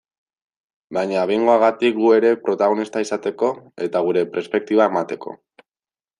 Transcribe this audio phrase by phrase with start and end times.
[0.97, 3.51] Baina behingoagatik gu ere protagonista izateko,
[3.89, 5.37] eta gure perspektiba emateko.